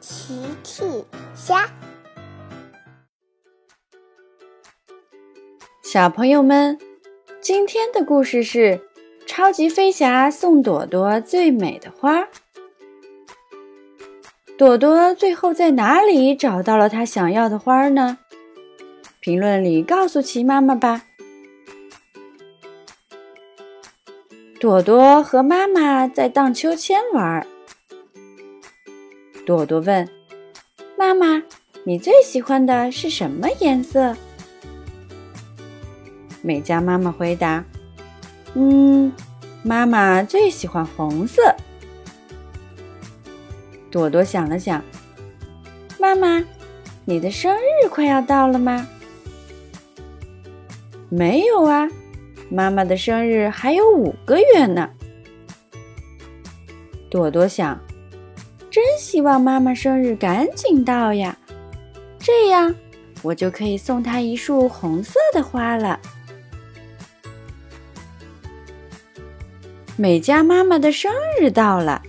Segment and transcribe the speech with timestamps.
[0.00, 0.84] 奇趣
[1.34, 1.68] 虾，
[5.82, 6.78] 小朋友们，
[7.40, 8.80] 今天的故事是
[9.26, 12.28] 超级飞侠送朵朵最美的花。
[14.58, 18.18] 朵朵最后在哪里找到了她想要的花呢？
[19.20, 21.02] 评论里告诉奇妈妈吧。
[24.60, 27.46] 朵朵和妈妈在荡秋千玩。
[29.46, 30.08] 朵朵问
[30.98, 31.40] ：“妈妈，
[31.84, 34.16] 你最喜欢的是什么颜色？”
[36.42, 37.64] 美嘉妈妈回答
[38.54, 39.12] ：“嗯，
[39.62, 41.54] 妈妈最喜欢红色。”
[43.88, 44.82] 朵朵想了想
[45.96, 46.44] ：“妈妈，
[47.04, 48.88] 你的生日快要到了吗
[51.08, 51.88] ？”“没有啊。”
[52.50, 54.90] 妈妈的生日还有五个月呢。
[57.08, 57.80] 朵朵想，
[58.76, 61.34] 真希望妈妈生日赶紧到呀，
[62.18, 62.74] 这样
[63.22, 65.98] 我就可以送她一束红色的花了。
[69.96, 71.10] 美嘉妈妈的生
[71.40, 72.02] 日到了，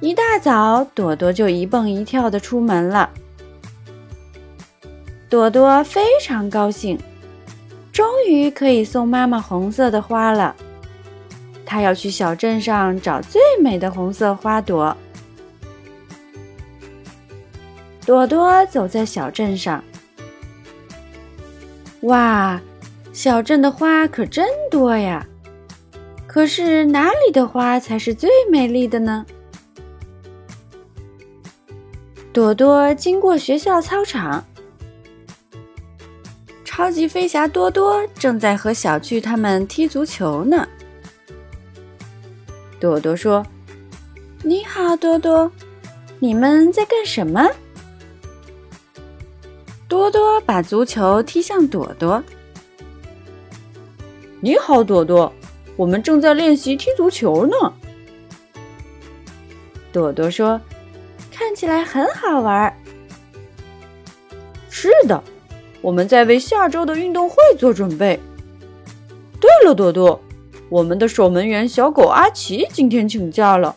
[0.00, 3.08] 一大早，朵朵就一蹦一跳的出门了。
[5.30, 6.98] 朵朵非常高兴。
[7.90, 10.54] 终于可以送妈妈红色的花了。
[11.74, 14.96] 他要去小镇上找最美的红色花朵。
[18.06, 19.82] 朵朵走在小镇上，
[22.02, 22.60] 哇，
[23.12, 25.26] 小镇的花可真多呀！
[26.28, 29.26] 可是哪里的花才是最美丽的呢？
[32.32, 34.44] 朵朵经过学校操场。
[36.64, 40.68] 超级飞侠多多正在和小巨他们踢足球呢。
[42.84, 43.42] 朵朵说
[44.44, 45.50] ：“你好，多多，
[46.18, 47.48] 你们在干什么？”
[49.88, 52.22] 多多把足球踢向朵朵。
[54.38, 55.32] “你好，朵朵，
[55.76, 57.72] 我们正在练习踢足球呢。”
[59.90, 60.60] 朵朵说
[61.32, 62.70] ：“看起来很好玩。
[64.68, 65.24] ”“是的。”
[65.80, 68.20] 我们在为下周的运动会做准备。
[69.40, 70.22] 对了，朵朵，
[70.68, 73.76] 我们的守门员小狗阿奇今天请假了，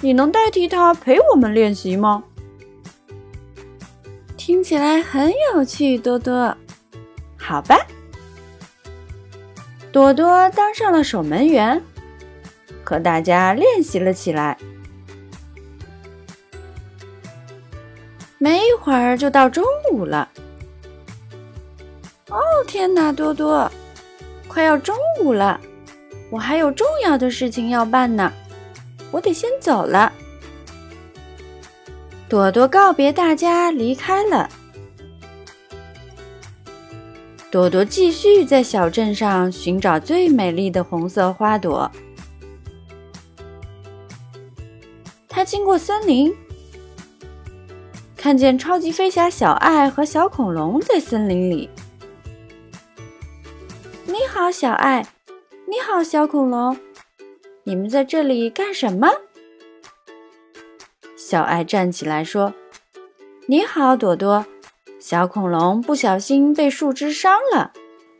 [0.00, 2.24] 你能代替他陪我们练习吗？
[4.36, 6.56] 听起来很有趣，多多。
[7.36, 7.76] 好吧，
[9.92, 11.82] 多多当上了守门员，
[12.82, 14.56] 和大家练习了起来。
[18.38, 20.28] 没一会儿就到中午了。
[22.30, 23.70] 哦天哪，多多，
[24.48, 25.60] 快要中午了，
[26.30, 28.32] 我还有重要的事情要办呢，
[29.10, 30.12] 我得先走了。
[32.28, 34.48] 朵朵告别大家离开了。
[37.50, 41.90] 朵朵继续在小镇上寻找最美丽的红色花朵。
[45.28, 46.32] 他经过森林，
[48.16, 51.68] 看见超级飞侠小爱和小恐龙在森林里。
[54.06, 55.04] 你好，小爱。
[55.92, 56.78] 好，小恐龙。
[57.64, 59.08] 你们在这里干什么？
[61.16, 62.54] 小爱站起来说
[63.46, 64.46] ：“你好，朵朵。
[65.00, 67.72] 小恐龙不小心被树枝伤了，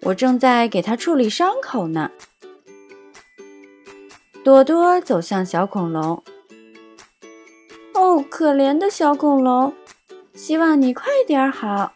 [0.03, 2.10] 我正在给它处理伤口呢。”
[4.42, 6.25] 朵朵走向小恐龙。
[7.94, 9.72] 哦，可怜的小恐龙，
[10.34, 11.92] 希望你快点好。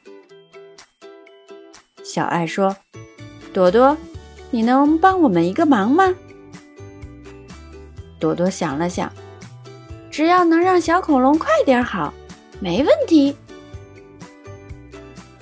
[2.04, 2.76] 小爱说。
[3.52, 3.96] 朵朵，
[4.50, 6.14] 你能帮我们一个忙吗？
[8.18, 9.12] 朵朵想了想，
[10.10, 12.14] 只要能让小恐龙快点好，
[12.60, 13.36] 没问题。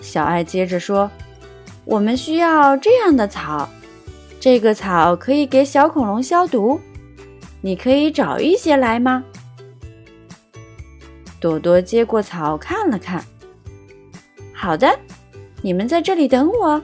[0.00, 1.10] 小爱接着说
[1.84, 3.68] ：“我们需要这样的草，
[4.40, 6.80] 这个草可以给小恐龙消毒，
[7.60, 9.24] 你可以找一些来吗？”
[11.40, 13.24] 朵朵接过草看了看，
[14.54, 14.98] 好的，
[15.60, 16.80] 你们在这里等我。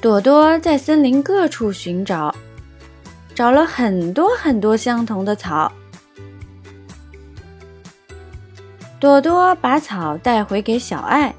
[0.00, 2.34] 朵朵在森林各处寻找，
[3.34, 5.70] 找了很多很多相同的草。
[8.98, 11.34] 朵朵把草带回给小爱，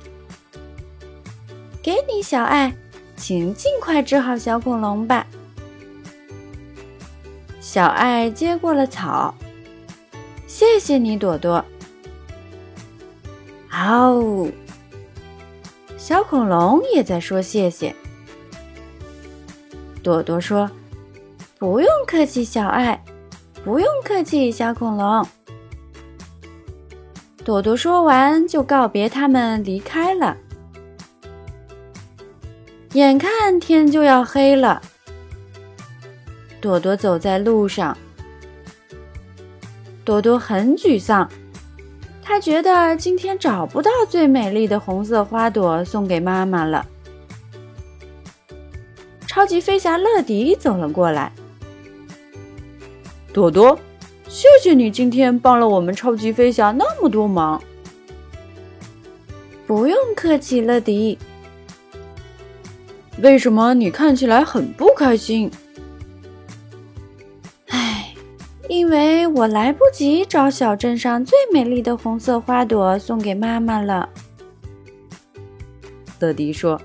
[1.81, 2.71] 给你，小爱，
[3.15, 5.25] 请尽快治好小恐龙吧。
[7.59, 9.33] 小爱接过了草，
[10.45, 11.65] 谢谢你，朵朵。
[13.71, 14.47] 哦，
[15.97, 17.95] 小恐龙也在说谢谢。
[20.03, 20.69] 朵朵说
[21.59, 23.03] ：“不用客气，小爱，
[23.63, 25.27] 不用客气，小恐龙。
[27.45, 30.35] 朵朵说完，就告别他们离开了。
[32.93, 34.81] 眼看天就要黑了，
[36.59, 37.97] 朵朵走在路上，
[40.03, 41.29] 朵朵很沮丧。
[42.21, 46.85] 她觉得今天找不到最美丽的红色花朵送给妈妈了。
[49.31, 51.31] 超级飞侠乐迪走了过来，
[53.31, 53.79] 朵朵，
[54.27, 57.63] 谢谢你今天帮了我们超级飞侠那么多忙。
[59.65, 61.17] 不用客气，乐迪。
[63.21, 65.49] 为什么你看起来很不开心？
[67.69, 68.13] 唉，
[68.67, 74.09] 因为我来不及找小镇上最美丽的红色花朵送给妈妈了。
[76.19, 76.75] 乐迪说：“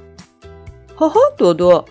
[0.95, 1.85] 哈哈，朵朵，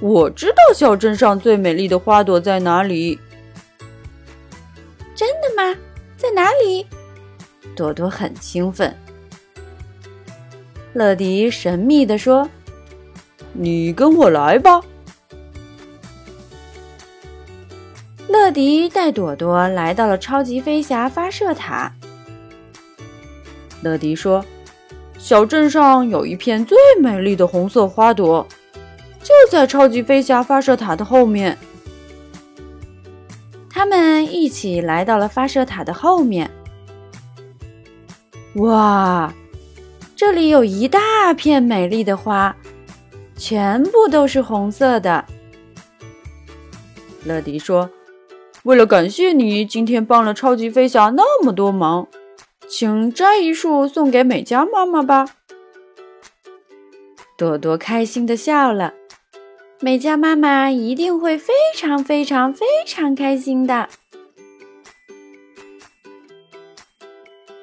[0.00, 3.18] 我知道小镇上最美丽的花朵在哪里。”
[5.14, 5.78] 真的吗？
[6.16, 6.86] 在哪里？
[7.74, 8.94] 朵朵很兴奋。
[10.92, 12.48] 乐迪神秘地说。
[13.52, 14.80] 你跟我来吧。
[18.28, 21.92] 乐迪带朵朵来到了超级飞侠发射塔。
[23.82, 24.44] 乐迪说
[25.18, 28.46] ：“小镇上有一片最美丽的红色花朵，
[29.28, 31.58] 就在超级飞侠发射塔的后面。”
[33.68, 36.50] 他们一起来到了发射塔的后面。
[38.54, 39.30] 哇，
[40.16, 42.56] 这里有一大片美丽的花。
[43.36, 45.24] 全部都是红色的。
[47.24, 47.88] 乐迪说
[48.64, 52.08] ：“为了感谢你今天帮了超级飞侠那么多忙，
[52.68, 55.36] 请摘一束送给美嘉妈妈吧。”
[57.38, 58.92] 朵朵开心的笑了，
[59.80, 63.88] 美嘉妈妈一定会非常非常非常开心的。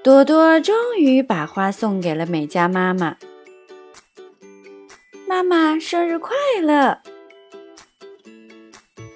[0.02, 3.18] 朵朵终于把花送给了美嘉妈妈。
[5.28, 6.98] 妈妈生日快乐！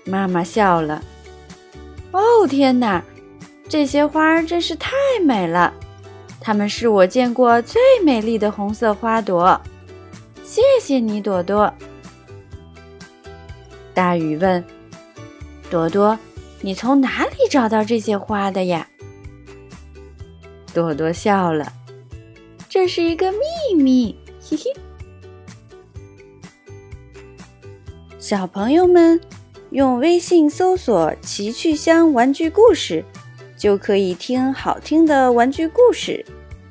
[0.03, 1.01] 妈妈笑了。
[2.11, 3.01] 哦天哪，
[3.69, 4.91] 这些花儿真是太
[5.23, 5.73] 美了！
[6.41, 9.61] 它们是我见过最美丽的红色花朵。
[10.43, 11.73] 谢谢你，朵朵。
[13.93, 14.63] 大雨问
[15.69, 16.17] ：“朵朵，
[16.61, 18.87] 你从哪里找到这些花的呀？”
[20.73, 21.73] 朵朵笑了。
[22.69, 24.63] 这是一个秘密，嘿嘿。
[28.19, 29.19] 小朋友们，
[29.71, 33.03] 用微信搜索“奇趣箱玩具故事”，
[33.57, 36.23] 就可以听好听的玩具故事，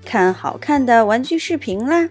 [0.05, 2.09] 看好看的玩具视频啦。